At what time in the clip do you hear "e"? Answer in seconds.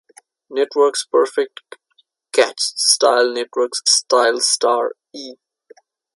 5.13-5.35